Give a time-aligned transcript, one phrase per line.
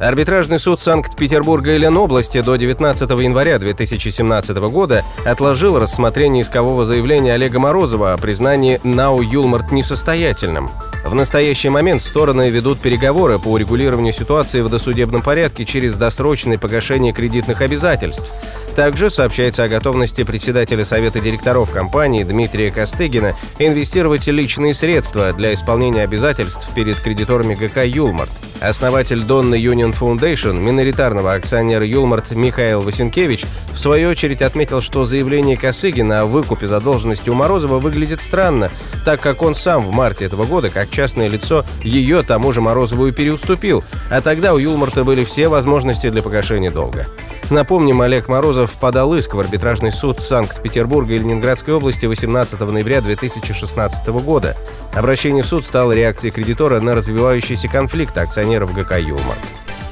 [0.00, 7.60] Арбитражный суд Санкт-Петербурга и Ленобласти до 19 января 2017 года отложил рассмотрение искового заявления Олега
[7.60, 10.68] Морозова о признании НАУ «Юлмарт» несостоятельным.
[11.04, 17.12] В настоящий момент стороны ведут переговоры по урегулированию ситуации в досудебном порядке через досрочное погашение
[17.12, 18.30] кредитных обязательств.
[18.76, 26.02] Также сообщается о готовности председателя Совета директоров компании Дмитрия Костыгина инвестировать личные средства для исполнения
[26.02, 28.30] обязательств перед кредиторами ГК «Юлмарт».
[28.60, 35.56] Основатель Донна Union Foundation, миноритарного акционера Юлмарт Михаил Васенкевич, в свою очередь отметил, что заявление
[35.56, 38.70] Косыгина о выкупе задолженности у Морозова выглядит странно,
[39.04, 43.06] так как он сам в марте этого года, как частное лицо, ее тому же Морозову
[43.06, 47.06] и переуступил, а тогда у Юлмарта были все возможности для погашения долга.
[47.50, 54.08] Напомним, Олег Морозов подал иск в арбитражный суд Санкт-Петербурга и Ленинградской области 18 ноября 2016
[54.08, 54.56] года.
[54.94, 59.38] Обращение в суд стало реакцией кредитора на развивающийся конфликт акционеров ГК «Юлмарт».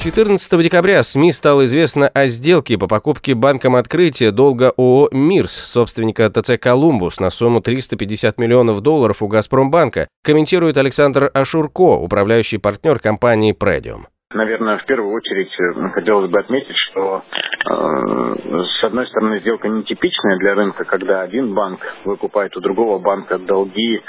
[0.02, 6.28] 14 декабря СМИ стало известно о сделке по покупке банком открытия долга ООО «Мирс», собственника
[6.28, 13.52] ТЦ «Колумбус» на сумму 350 миллионов долларов у «Газпромбанка», комментирует Александр Ашурко, управляющий партнер компании
[13.52, 14.08] «Предиум».
[14.34, 20.38] Наверное, в первую очередь э, хотелось бы отметить, что э, с одной стороны сделка нетипичная
[20.38, 24.00] для рынка, когда один банк выкупает у другого банка долги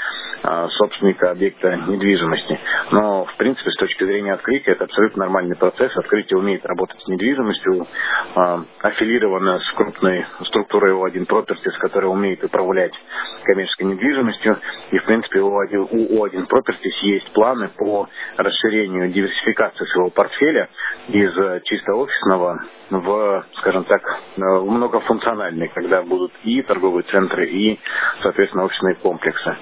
[0.42, 2.58] э, собственника объекта недвижимости.
[2.90, 5.94] Но, в принципе, с точки зрения открытия, это абсолютно нормальный процесс.
[5.96, 7.86] Открытие умеет работать с недвижимостью,
[8.34, 12.94] э, аффилировано с крупной структурой O1 Property, с которой умеет управлять
[13.44, 14.58] коммерческой недвижимостью.
[14.90, 18.08] И, в принципе, у O1 Properties есть планы по
[18.38, 20.68] расширению диверсификации своего портфеля
[21.08, 27.78] из э, чисто офисного в, скажем так, э, многофункциональный, когда будут и торговые центры, и,
[28.22, 29.56] соответственно, офисные комплексы.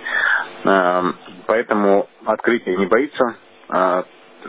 [0.65, 3.37] Эм, поэтому открытие не боится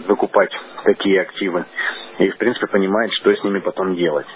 [0.08, 0.52] выкупать
[0.84, 1.66] такие активы
[2.18, 4.28] и, в принципе, понимает, что с ними потом делать.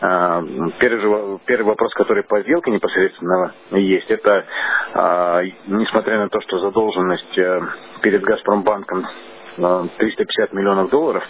[0.00, 4.46] Первый, первый вопрос, который по сделке непосредственно есть, это,
[5.66, 7.60] несмотря на то, что задолженность э,
[8.00, 9.06] перед Газпромбанком
[9.56, 11.22] 350 миллионов долларов,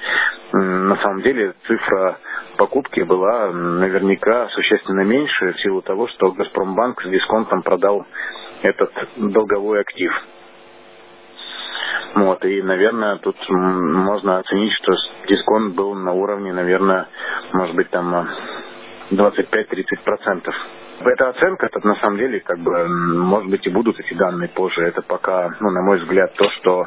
[0.53, 2.19] на самом деле цифра
[2.57, 8.07] покупки была наверняка существенно меньше в силу того, что Газпромбанк с дисконтом продал
[8.63, 10.13] этот долговой актив.
[12.15, 14.93] Вот, и, наверное, тут можно оценить, что
[15.27, 17.09] дисконт был на уровне, наверное,
[17.53, 18.29] может быть, там
[19.11, 20.53] 25-30%.
[21.01, 24.83] Эта оценка, это на самом деле, как бы, может быть, и будут эти данные позже.
[24.83, 26.87] Это пока, ну, на мой взгляд, то, что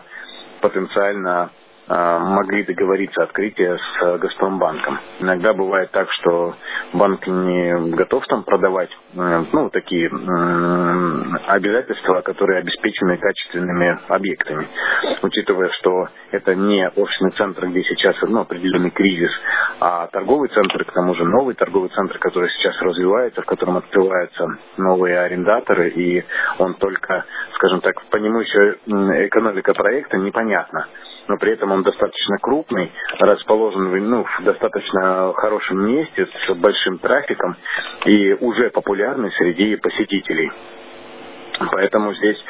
[0.61, 1.51] потенциально
[1.87, 4.99] а, могли договориться открытие с э, Газпромбанком.
[5.19, 6.55] Иногда бывает так, что
[6.93, 10.07] банк не готов там продавать э, ну, такие
[11.45, 14.67] обязательства, которые обеспечены качественными объектами.
[15.21, 19.31] Учитывая, что это не офисный центр, где сейчас ну, определенный кризис,
[19.79, 24.47] а торговый центр, к тому же новый торговый центр, который сейчас развивается, в котором открываются
[24.77, 26.23] новые арендаторы, и
[26.59, 28.77] он только, скажем так, по нему еще
[29.27, 30.87] экономика проекта непонятна.
[31.27, 37.55] Но при этом он достаточно крупный, расположен ну, в достаточно хорошем месте с большим трафиком
[38.05, 40.51] и уже популярный среди посетителей.
[41.71, 42.43] Поэтому здесь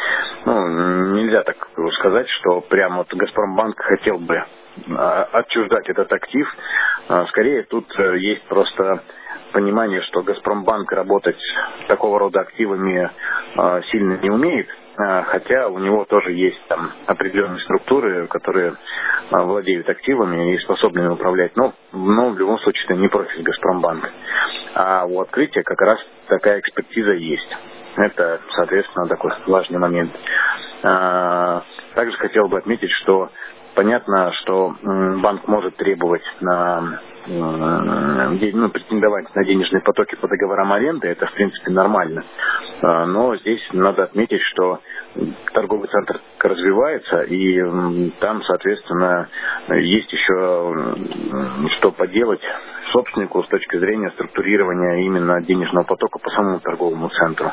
[0.46, 1.58] ну, нельзя так
[1.94, 4.44] сказать, что прямо вот Газпромбанк хотел бы
[4.90, 6.48] а, отчуждать этот актив.
[7.08, 9.04] А, скорее тут э, есть просто
[9.52, 11.40] понимание, что Газпромбанк работать
[11.88, 13.10] такого рода активами
[13.56, 14.68] а, сильно не умеет,
[14.98, 18.76] хотя у него тоже есть там определенные структуры, которые
[19.30, 21.56] владеют активами и способны управлять.
[21.58, 24.10] Но, но в любом случае это не профиль Газпромбанка.
[24.74, 27.58] А у открытия как раз такая экспертиза есть.
[27.98, 30.12] Это, соответственно, такой важный момент.
[30.82, 33.30] Также хотел бы отметить, что
[33.76, 41.26] Понятно, что банк может требовать на ну, претендовать на денежные потоки по договорам аренды, это
[41.26, 42.24] в принципе нормально.
[42.82, 44.80] А, но здесь надо отметить, что
[45.54, 49.28] торговый центр развивается, и там, соответственно,
[49.70, 50.96] есть еще
[51.78, 52.42] что поделать
[52.92, 57.52] собственнику с точки зрения структурирования именно денежного потока по самому торговому центру.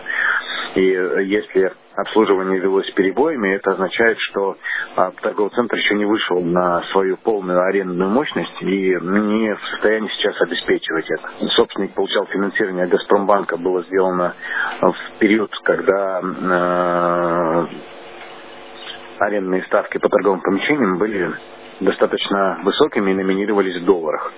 [0.75, 3.55] И если обслуживание велось перебоями.
[3.55, 4.57] Это означает, что
[4.97, 10.09] а, торговый центр еще не вышел на свою полную арендную мощность и не в состоянии
[10.09, 11.29] сейчас обеспечивать это.
[11.51, 14.35] Собственник получал финансирование Газпромбанка, было сделано
[14.81, 17.67] в период, когда э,
[19.19, 21.31] арендные ставки по торговым помещениям были
[21.81, 24.33] достаточно высокими и номинировались в долларах.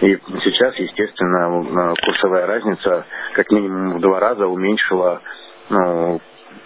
[0.00, 3.04] И сейчас, естественно, курсовая разница
[3.34, 5.20] как минимум в два раза уменьшила
[5.68, 6.20] ну,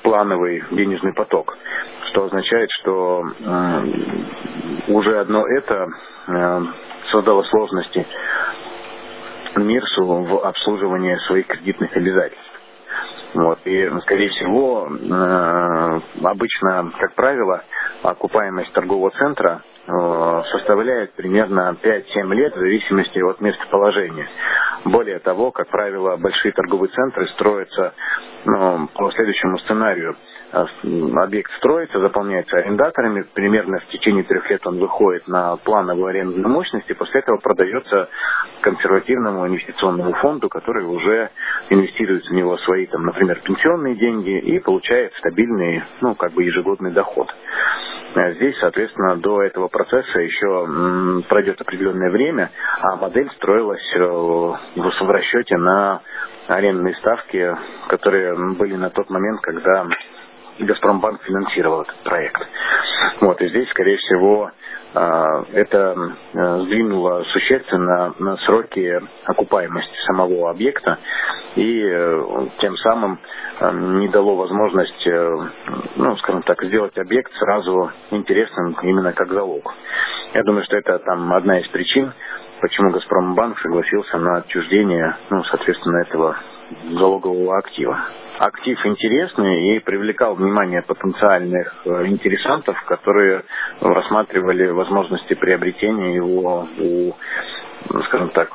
[0.05, 1.57] плановый денежный поток,
[2.05, 3.85] что означает, что э,
[4.89, 5.89] уже одно это
[6.29, 6.61] э,
[7.11, 8.07] создало сложности
[9.57, 12.61] МИРСу в обслуживании своих кредитных обязательств.
[13.33, 13.59] Вот.
[13.65, 17.65] И, скорее всего, э, обычно, как правило,
[18.03, 24.27] окупаемость торгового центра составляет примерно 5-7 лет в зависимости от местоположения.
[24.87, 27.93] Более того, как правило, большие торговые центры строятся
[28.45, 30.17] ну, по следующему сценарию.
[30.53, 30.65] Э,
[31.23, 36.89] объект строится, заполняется арендаторами, примерно в течение трех лет он выходит на плановую арендную мощность,
[36.91, 38.09] и после этого продается
[38.61, 41.31] консервативному инвестиционному фонду, который уже
[41.71, 46.93] инвестирует в него свои, там, например, пенсионные деньги и получает стабильный, ну, как бы ежегодный
[46.93, 47.35] доход.
[48.15, 52.51] А здесь, соответственно, до этого процесса еще пройдет определенное время,
[52.81, 56.03] а модель строилась э, в расчете на
[56.49, 57.57] арендные ставки,
[57.89, 59.87] которые были на тот момент, когда
[60.59, 62.47] Газпромбанк финансировал этот проект.
[63.21, 64.53] Вот, и здесь, скорее всего,
[64.95, 65.97] а, это
[66.33, 70.99] э, сдвинуло существенно на сроки окупаемости самого объекта
[71.57, 73.19] и э, тем самым
[73.59, 75.09] э, не дало возможность,
[75.97, 79.75] ну, скажем так, сделать объект сразу интересным именно как залог.
[80.33, 82.13] Я думаю, что это там одна из причин,
[82.65, 86.39] почему Газпромбанк согласился на отчуждение, ну, соответственно, этого
[86.93, 88.07] залогового актива.
[88.39, 93.45] Актив интересный и привлекал внимание потенциальных э, интересантов, которые
[93.83, 97.13] рассматривали возможности приобретения его у,
[97.91, 98.49] ну, скажем так,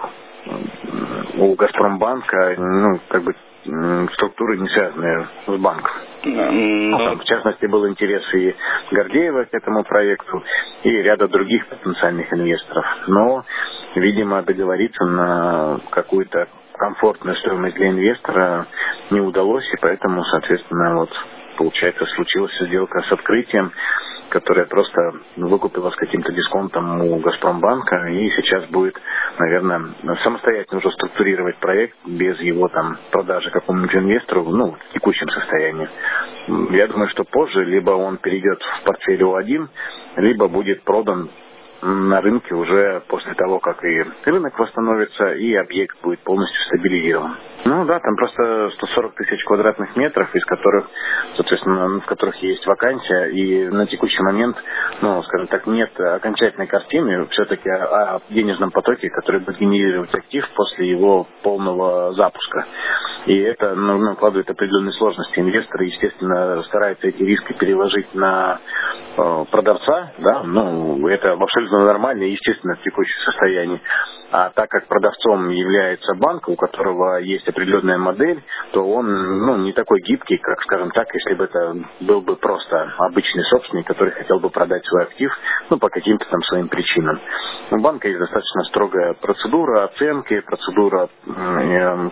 [1.37, 5.91] у Газпромбанка, ну, как бы структуры, не связанные с банком.
[6.23, 8.55] Ну, в частности, был интерес и
[8.91, 10.43] Гордеева к этому проекту,
[10.83, 12.85] и ряда других потенциальных инвесторов.
[13.07, 13.45] Но,
[13.95, 18.67] видимо, договориться на какую-то комфортную стоимость для инвестора
[19.11, 21.09] не удалось, и поэтому, соответственно, вот
[21.59, 23.73] получается, случилась сделка с открытием,
[24.29, 24.97] которая просто
[25.35, 28.95] выкупила с каким-то дисконтом у Газпромбанка и сейчас будет,
[29.37, 35.89] наверное, самостоятельно уже структурировать проект без его там продажи какому-нибудь инвестору, ну, в текущем состоянии.
[36.71, 39.67] Я думаю, что позже либо он перейдет в портфель О1,
[40.15, 41.29] либо будет продан
[41.81, 47.35] на рынке уже после того, как и рынок восстановится, и объект будет полностью стабилизирован.
[47.65, 50.89] Ну да, там просто 140 тысяч квадратных метров, из которых,
[51.35, 54.55] соответственно, в которых есть вакансия, и на текущий момент,
[55.01, 60.89] ну, скажем так, нет окончательной картины все-таки о, денежном потоке, который будет генерировать актив после
[60.89, 62.65] его полного запуска.
[63.25, 65.39] И это ну, накладывает определенные сложности.
[65.39, 68.59] Инвесторы, естественно, стараются эти риски переложить на
[69.17, 73.81] э, продавца, да, ну, это абсолютно нормально и естественно в текущем состоянии.
[74.31, 79.07] А так как продавцом является банк, у которого есть определенная модель, то он
[79.45, 83.87] ну, не такой гибкий, как, скажем так, если бы это был бы просто обычный собственник,
[83.87, 85.31] который хотел бы продать свой актив
[85.69, 87.19] ну, по каким-то там своим причинам.
[87.71, 92.09] У банка есть достаточно строгая процедура оценки, процедура э,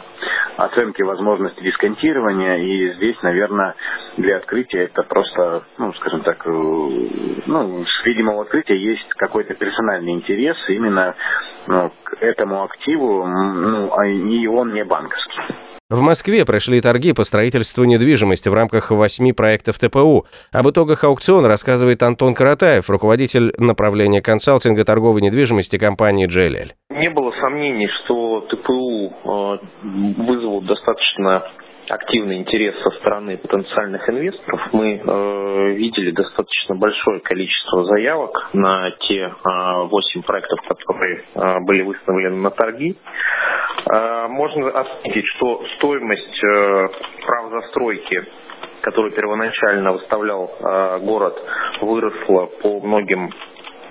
[0.58, 3.76] оценки возможности дисконтирования, и здесь, наверное,
[4.18, 10.14] для открытия это просто, ну, скажем так, э, ну, с видимого открытия есть какой-то персональный
[10.14, 11.16] интерес именно
[11.68, 15.42] ну, к этому активу, ну, а и он не банковский.
[15.90, 20.26] В Москве прошли торги по строительству недвижимости в рамках восьми проектов ТПУ.
[20.52, 26.76] Об итогах аукциона рассказывает Антон Каратаев, руководитель направления консалтинга торговой недвижимости компании «Джелель».
[26.90, 29.58] Не было сомнений, что ТПУ э,
[30.18, 31.46] вызовут достаточно
[31.90, 34.62] активный интерес со стороны потенциальных инвесторов.
[34.74, 41.84] Мы э, видели достаточно большое количество заявок на те э, 8 проектов, которые э, были
[41.84, 42.98] выставлены на торги.
[43.92, 46.88] Э, можно отметить, что стоимость э,
[47.26, 48.24] прав застройки
[48.82, 51.38] которую первоначально выставлял э, город,
[51.82, 53.32] выросла по многим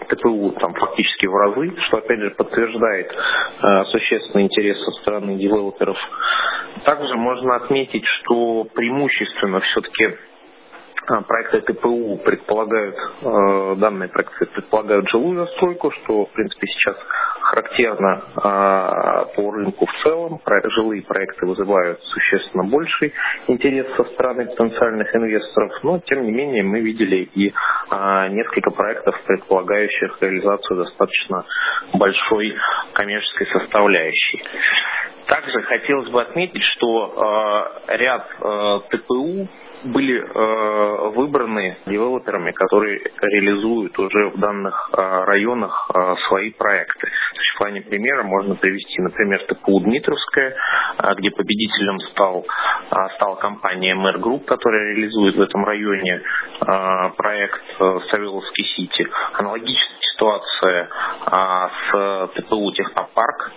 [0.09, 5.99] ТПУ там фактически в разы, что опять же подтверждает э, существенный интерес со стороны девелоперов.
[6.85, 10.17] Также можно отметить, что преимущественно все-таки
[11.27, 16.97] проекты ТПУ предполагают, э, данные проекты предполагают жилую застройку, что, в принципе, сейчас
[17.41, 20.41] характерно а, по рынку в целом.
[20.69, 23.13] Жилые проекты вызывают существенно больший
[23.47, 27.55] интерес со стороны потенциальных инвесторов, но, тем не менее, мы видели и
[27.89, 31.45] а, несколько проектов, предполагающих реализацию достаточно
[31.95, 32.55] большой
[32.95, 34.43] коммерческой составляющей.
[35.27, 39.49] Также хотелось бы отметить, что э, ряд э, ТПУ
[39.87, 47.07] были э, выбраны девелоперами, которые реализуют уже в данных э, районах э, свои проекты.
[47.07, 50.51] То есть в плане примера можно привести, например, ТПУ Дмитровская,
[50.99, 52.45] э, где победителем стал,
[52.91, 59.07] э, стала компания MR Group, которая реализует в этом районе э, проект э, Савеловский Сити.
[59.33, 60.89] Аналогичная ситуация
[61.27, 63.53] э, с ТПУ Технопарк,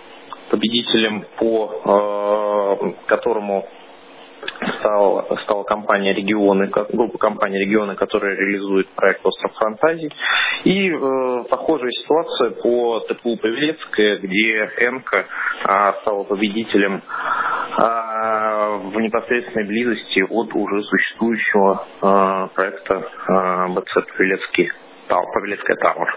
[0.50, 3.68] победителем по э, которому
[4.78, 10.12] стал, стала компания «Регионы», группа компаний «Регионы», которая реализует проект «Остров фантазий».
[10.64, 15.26] И э, похожая ситуация по ТПУ «Павелецкая», где «Энка»
[15.64, 17.80] э, стала победителем э,
[18.84, 24.70] в непосредственной близости от уже существующего э, проекта э, БЦ «Павелецкий»,
[25.08, 26.16] «Павелецкая Тауэр».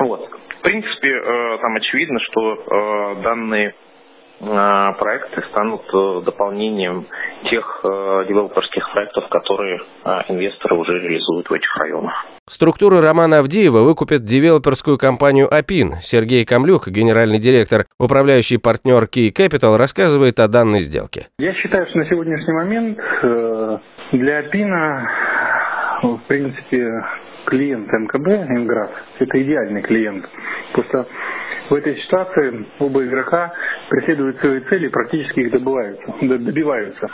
[0.00, 0.28] Вот.
[0.58, 3.74] В принципе, э, там очевидно, что э, данные
[4.38, 7.06] проекты станут э, дополнением
[7.50, 9.80] тех э, девелоперских проектов, которые
[10.28, 12.26] инвесторы уже реализуют в этих районах.
[12.48, 15.96] Структура Романа Авдеева выкупит девелоперскую компанию «Апин».
[16.00, 21.26] Сергей Камлюк, генеральный директор, управляющий партнер Key Capital, рассказывает о данной сделке.
[21.38, 22.98] Я считаю, что на сегодняшний момент
[24.12, 25.08] для «Апина»
[26.02, 26.86] в принципе
[27.46, 30.28] клиент МКБ, Инград, это идеальный клиент.
[30.72, 31.06] Просто
[31.70, 33.52] в этой ситуации оба игрока
[33.88, 37.08] преследуют свои цели практически их добываются, добиваются.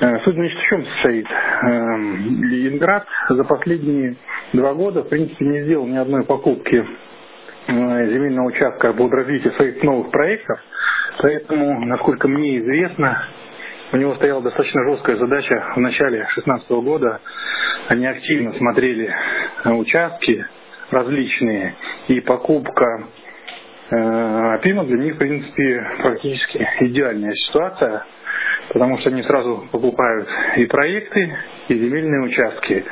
[0.00, 1.26] Э, суть значит в чем состоит?
[1.62, 4.16] Эм, Ленинград за последние
[4.52, 6.84] два года в принципе не сделал ни одной покупки
[7.66, 7.72] э,
[8.10, 10.60] земельного участка под развитие своих новых проектов,
[11.20, 13.24] поэтому, насколько мне известно,
[13.90, 17.20] у него стояла достаточно жесткая задача в начале 2016 года.
[17.88, 19.14] Они активно смотрели
[19.64, 20.46] участки
[20.90, 21.74] различные,
[22.08, 23.08] и покупка
[23.90, 28.04] а пиво для них, в принципе, практически идеальная ситуация,
[28.70, 31.34] потому что они сразу покупают и проекты,
[31.68, 32.84] и земельные участки.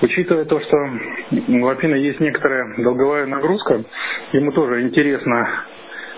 [0.00, 0.76] Учитывая то, что
[1.48, 3.84] у Апина есть некоторая долговая нагрузка,
[4.32, 5.48] ему тоже интересно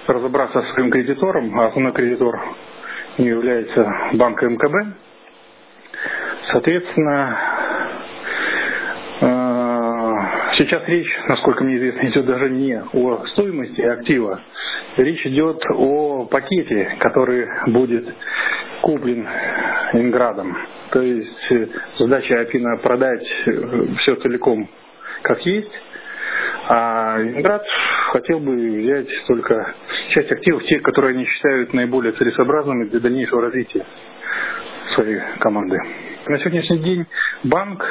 [0.07, 2.35] разобраться со своим кредитором, а основной кредитор
[3.19, 4.97] не является банк МКБ.
[6.51, 7.39] Соответственно,
[10.57, 14.41] Сейчас речь, насколько мне известно, идет даже не о стоимости актива.
[14.97, 18.15] Речь идет о пакете, который будет
[18.81, 19.27] куплен
[19.95, 20.57] Инградом.
[20.91, 21.67] То есть э,
[21.99, 24.71] задача Афина продать э, все целиком
[25.23, 25.73] как есть,
[26.69, 27.67] а Инград
[28.13, 29.75] хотел бы взять только
[30.11, 33.85] часть активов, те, которые они считают наиболее целесообразными для дальнейшего развития
[34.95, 35.79] своей команды.
[36.27, 37.07] На сегодняшний день
[37.43, 37.85] банк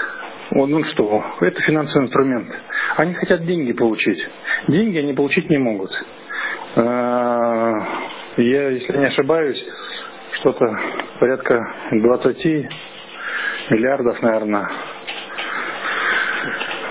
[0.51, 2.51] ну что, это финансовый инструмент.
[2.97, 4.27] Они хотят деньги получить.
[4.67, 5.91] Деньги они получить не могут.
[6.75, 7.87] А,
[8.37, 9.63] я, если не ошибаюсь,
[10.33, 10.65] что-то
[11.19, 11.59] порядка
[11.91, 12.45] 20
[13.69, 14.69] миллиардов, наверное,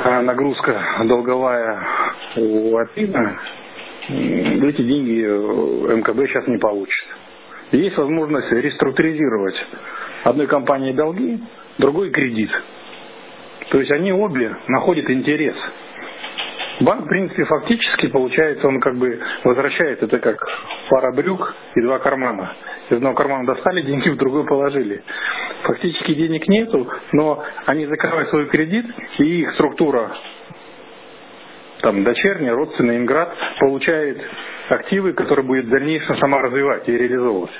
[0.05, 1.79] а нагрузка долговая
[2.37, 3.39] у Апина,
[4.09, 5.23] эти деньги
[5.99, 7.05] МКБ сейчас не получит.
[7.73, 9.65] Есть возможность реструктуризировать
[10.25, 11.41] одной компании долги,
[11.79, 12.51] другой кредит.
[13.73, 15.57] То есть они обе находят интерес.
[16.81, 20.47] Банк, в принципе, фактически, получается, он как бы возвращает это как
[20.91, 22.53] пара брюк и два кармана.
[22.91, 25.03] Из одного кармана достали деньги, в другой положили.
[25.63, 28.85] Фактически денег нету, но они закрывают свой кредит,
[29.19, 30.11] и их структура
[31.81, 34.21] там дочерняя, родственная, Инград, получает
[34.69, 37.59] активы, которые будет в дальнейшем сама развивать и реализовывать.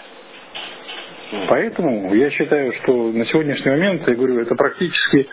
[1.49, 5.29] Поэтому я считаю, что на сегодняшний момент, я говорю, это практически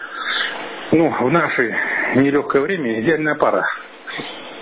[0.92, 1.76] ну, в наше
[2.16, 3.66] нелегкое время идеальная пара.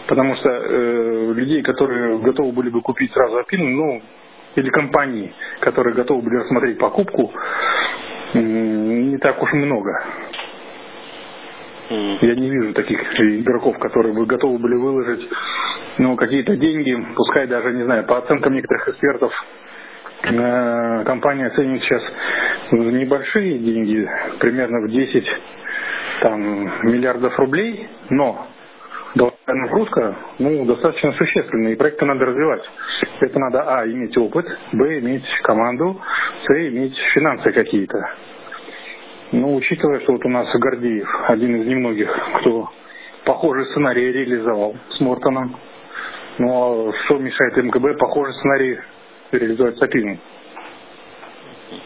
[0.07, 4.01] Потому что э, людей, которые готовы были бы купить сразу Апин, ну,
[4.55, 7.31] или компании, которые готовы были рассмотреть покупку,
[8.33, 10.03] э, не так уж много.
[11.89, 15.29] Я не вижу таких игроков, которые бы готовы были выложить
[15.97, 19.31] ну, какие-то деньги, пускай даже, не знаю, по оценкам некоторых экспертов,
[20.23, 22.03] э, компания ценит сейчас
[22.71, 25.25] небольшие деньги, примерно в 10
[26.21, 26.41] там,
[26.83, 28.47] миллиардов рублей, но
[29.15, 32.69] долговая нагрузка ну, достаточно существенная, и проекты надо развивать.
[33.21, 35.99] Это надо, а, иметь опыт, б, иметь команду,
[36.43, 37.97] с, иметь финансы какие-то.
[39.31, 42.69] Ну, учитывая, что вот у нас Гордеев, один из немногих, кто
[43.25, 45.57] похожий сценарий реализовал с Мортоном.
[46.37, 48.79] Ну, а что мешает МКБ похожий сценарий
[49.31, 50.19] реализовать с Апиным?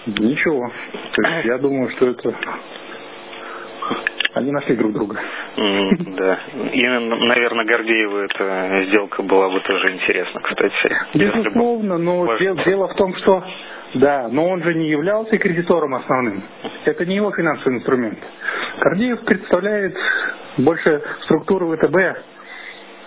[0.06, 0.72] Ничего.
[1.14, 2.36] То есть я думаю, что это
[4.34, 5.20] они нашли друг друга.
[5.58, 6.40] Mm, да.
[6.72, 10.96] И, наверное, Гордееву эта сделка была бы тоже интересна, кстати.
[11.14, 13.44] Безусловно, но дел, дело в том, что
[13.94, 16.44] да, но он же не являлся кредитором основным.
[16.86, 18.20] Это не его финансовый инструмент.
[18.80, 19.98] Гордеев представляет
[20.58, 21.96] больше структуру ВТБ,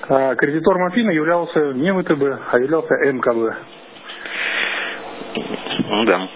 [0.09, 3.57] а кредитором Афина являлся не ВТБ, а являлся МКБ.
[5.89, 6.29] Ну да.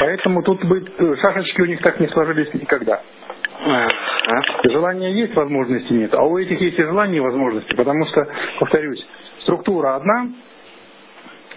[0.00, 0.88] Поэтому тут быть,
[1.20, 3.02] шашечки у них так не сложились никогда.
[3.62, 3.88] А?
[4.64, 6.14] Желания есть, возможности нет.
[6.14, 7.74] А у этих есть и желания, и возможности.
[7.74, 8.26] Потому что,
[8.58, 9.06] повторюсь,
[9.40, 10.28] структура одна,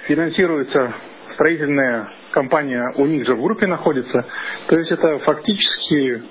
[0.07, 0.93] финансируется
[1.33, 4.25] строительная компания у них же в группе находится.
[4.67, 6.23] То есть это фактически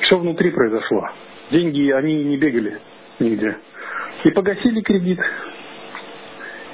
[0.00, 1.08] все внутри произошло.
[1.50, 2.78] Деньги, они не бегали
[3.18, 3.56] нигде.
[4.24, 5.20] И погасили кредит.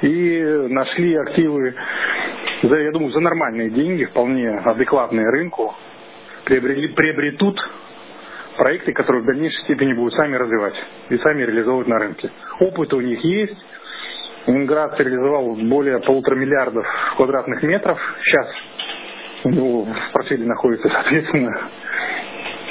[0.00, 1.74] И нашли активы,
[2.62, 5.74] за, я думаю, за нормальные деньги, вполне адекватные рынку.
[6.44, 7.60] Приобрели, приобретут
[8.56, 10.74] проекты, которые в дальнейшей степени будут сами развивать
[11.10, 12.30] и сами реализовывать на рынке.
[12.60, 13.56] Опыт у них есть.
[14.46, 17.98] Ленинград реализовал более полутора миллиардов квадратных метров.
[18.24, 18.46] Сейчас
[19.44, 21.68] ну, в портфеле находится, соответственно.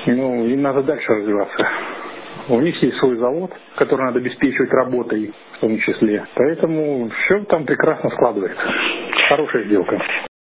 [0.07, 1.67] Ну, им надо дальше развиваться.
[2.49, 6.25] У них есть свой завод, который надо обеспечивать работой в том числе.
[6.35, 8.63] Поэтому все там прекрасно складывается.
[9.29, 10.01] Хорошая сделка.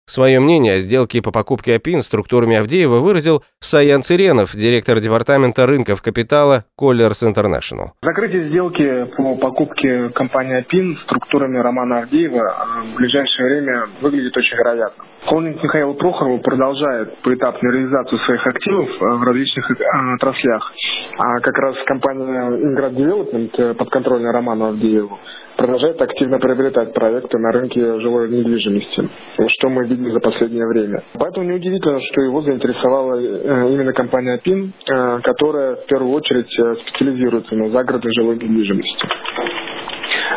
[0.10, 6.01] Свое мнение о сделке по покупке АПИН структурами Авдеева выразил Саян Циренов, директор департамента рынков
[6.01, 7.92] капитала Colliers International.
[8.01, 15.04] Закрытие сделки по покупке компании АПИН структурами Романа Авдеева в ближайшее время выглядит очень вероятно.
[15.25, 19.70] Холдинг Михаила Прохорова продолжает поэтапную реализацию своих активов в различных
[20.16, 20.74] отраслях.
[21.20, 25.20] А как раз компания Ingrid Development, подконтрольная Роману Авдееву,
[25.60, 29.10] продолжает активно приобретать проекты на рынке жилой недвижимости,
[29.48, 31.04] что мы видим за последнее время.
[31.16, 36.75] Поэтому неудивительно, что его заинтересовала э, именно компания ПИН, э, которая в первую очередь э,
[36.75, 39.06] специализируется на загородной жилой недвижимости.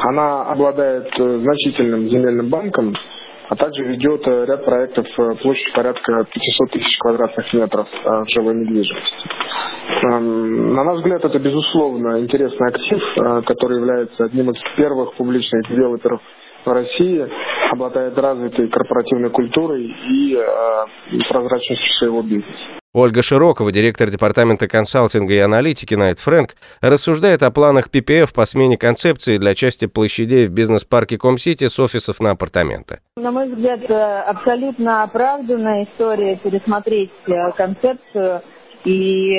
[0.02, 2.92] Она обладает значительным земельным банком,
[3.48, 5.06] а также ведет ряд проектов
[5.42, 9.28] площадью порядка 500 тысяч квадратных метров в жилой недвижимости.
[10.04, 13.02] Эм, на наш взгляд, это, безусловно, интересный актив,
[13.46, 16.20] который является одним из первых публичных девелоперов
[16.64, 17.26] в России
[17.70, 22.82] обладает развитой корпоративной культурой и э, прозрачностью своего бизнеса.
[22.94, 26.50] Ольга Широкова, директор департамента консалтинга и аналитики Найт Фрэнк,
[26.82, 32.20] рассуждает о планах PPF по смене концепции для части площадей в бизнес-парке Комсити с офисов
[32.20, 32.98] на апартаменты.
[33.16, 38.42] На мой взгляд, э, абсолютно оправданная история пересмотреть э, концепцию
[38.84, 39.32] и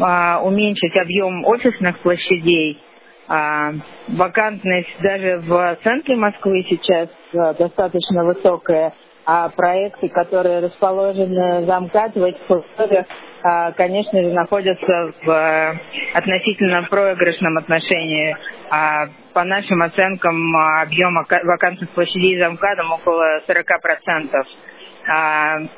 [0.00, 2.78] а, уменьшить объем офисных площадей
[3.28, 3.72] а,
[4.08, 8.92] вакантность даже в центре Москвы сейчас а, достаточно высокая,
[9.26, 13.06] а проекты, которые расположены за МКАД в этих условиях,
[13.42, 15.74] а, конечно же, находятся в а,
[16.14, 18.36] относительно проигрышном отношении.
[18.70, 20.36] А, по нашим оценкам,
[20.82, 25.68] объем вакантных площадей за МКАДом около 40%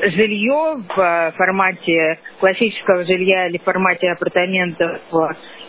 [0.00, 5.00] жилье в э, формате классического жилья или в формате апартаментов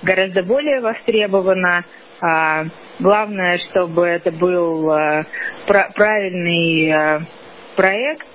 [0.01, 1.83] гораздо более востребовано.
[2.21, 2.65] А,
[2.99, 5.23] главное, чтобы это был э,
[5.65, 7.19] правильный э,
[7.75, 8.25] проект,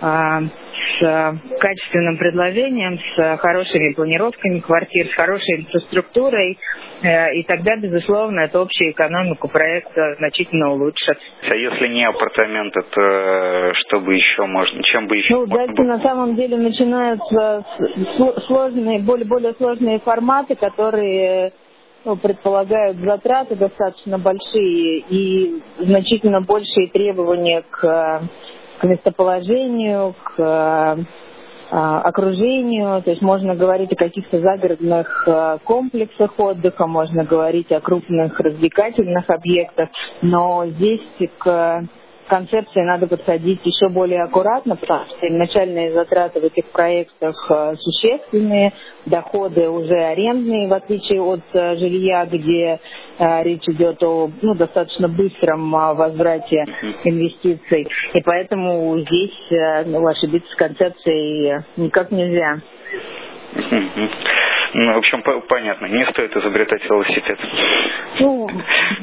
[0.00, 6.58] с качественным предложением, с хорошими планировками квартир, с хорошей инфраструктурой,
[7.02, 11.18] э, и тогда, безусловно, это общую экономику проекта значительно улучшит.
[11.48, 15.82] А если не апартаменты, то что бы еще можно, чем бы еще ну, можно дальше
[15.82, 15.86] было?
[15.86, 17.64] на самом деле начинаются
[18.46, 21.52] сложные, более, более сложные форматы, которые
[22.04, 28.22] ну, предполагают затраты достаточно большие и значительно большие требования к
[28.78, 31.04] к местоположению, к э,
[31.70, 38.38] окружению, то есть можно говорить о каких-то загородных э, комплексах отдыха, можно говорить о крупных
[38.38, 39.88] развлекательных объектах,
[40.22, 41.02] но здесь
[41.38, 41.84] к
[42.28, 48.72] концепции надо подходить еще более аккуратно, потому что начальные затраты в этих проектах э, существенные,
[49.06, 52.80] доходы уже арендные, в отличие от э, жилья, где
[53.18, 56.64] э, речь идет о ну, достаточно быстром возврате
[57.04, 57.88] инвестиций.
[58.14, 62.60] И поэтому здесь ну, ошибиться с концепцией никак нельзя.
[64.74, 67.38] Ну, в общем, понятно, не стоит изобретать велосипед.
[68.18, 68.48] Ну,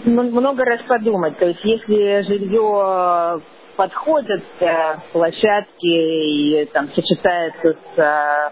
[0.05, 1.37] много раз подумать.
[1.37, 3.41] То есть, если жилье
[3.77, 8.51] подходят э, площадки и там сочетаются с э,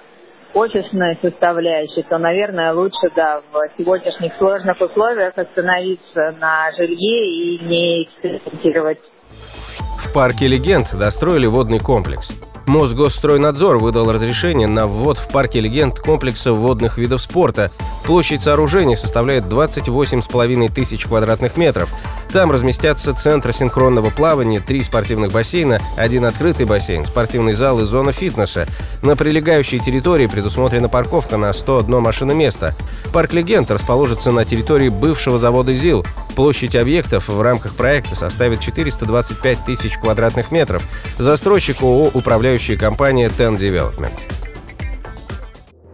[0.53, 8.03] офисной составляющей, то, наверное, лучше, да, в сегодняшних сложных условиях остановиться на жилье и не
[8.03, 8.99] экспериментировать.
[9.23, 12.48] В парке «Легенд» достроили водный комплекс.
[12.69, 17.71] Мосгосстройнадзор выдал разрешение на ввод в парке легенд комплекса водных видов спорта.
[18.05, 21.89] Площадь сооружения составляет 28,5 тысяч квадратных метров.
[22.31, 28.11] Там разместятся центр синхронного плавания, три спортивных бассейна, один открытый бассейн, спортивный зал и зона
[28.11, 28.67] фитнеса.
[29.01, 32.75] На прилегающей территории предусмотрена парковка на 101 машиноместо.
[33.11, 36.05] Парк «Легенд» расположится на территории бывшего завода ЗИЛ.
[36.35, 40.83] Площадь объектов в рамках проекта составит 425 тысяч квадратных метров.
[41.17, 44.13] Застройщик ООО «Управляющая компания Ten Development».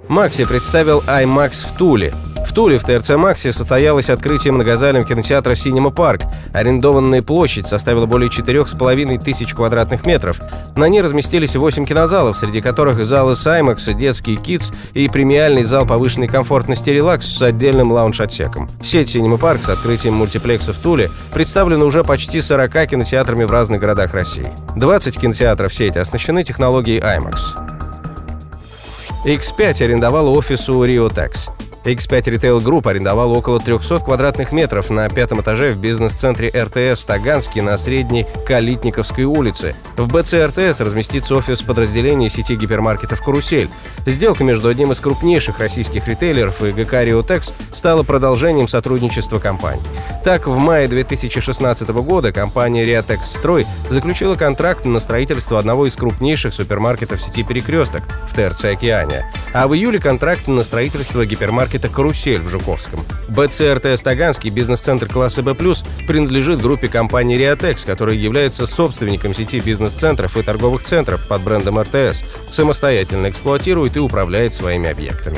[0.07, 2.13] Макси представил IMAX в Туле.
[2.55, 6.21] Туле в ТРЦ «Макси» состоялось открытие многозального кинотеатра «Синема Парк».
[6.53, 10.39] Арендованная площадь составила более 4,5 тысяч квадратных метров.
[10.77, 16.29] На ней разместились 8 кинозалов, среди которых залы «Саймакс», детский «Kids» и премиальный зал повышенной
[16.29, 18.69] комфортности «Relax» с отдельным лаунж-отсеком.
[18.81, 23.81] Сеть «Синема Парк» с открытием мультиплекса в Туле представлена уже почти 40 кинотеатрами в разных
[23.81, 24.47] городах России.
[24.77, 27.74] 20 кинотеатров сети оснащены технологией IMAX.
[29.25, 31.54] X5 арендовал офис у Rio Tax.
[31.85, 37.61] X5 Retail Group арендовал около 300 квадратных метров на пятом этаже в бизнес-центре РТС Таганский
[37.61, 39.75] на Средней Калитниковской улице.
[39.95, 43.69] В БЦ РТС разместится офис подразделения сети гипермаркетов «Карусель».
[44.05, 49.83] Сделка между одним из крупнейших российских ритейлеров и ГК «Риотекс» стала продолжением сотрудничества компаний.
[50.23, 56.53] Так, в мае 2016 года компания «Риотекс Строй» заключила контракт на строительство одного из крупнейших
[56.53, 62.49] супермаркетов сети «Перекресток» в ТРЦ «Океане», а в июле контракт на строительство гипермаркета «Карусель» в
[62.49, 63.05] Жуковском.
[63.29, 65.55] БЦРТС «Таганский» бизнес-центр класса «Б+,»
[66.05, 72.23] принадлежит группе компании «Риотекс», которая является собственником сети бизнес-центров и торговых центров под брендом РТС,
[72.51, 75.37] самостоятельно эксплуатирует и управляет своими объектами.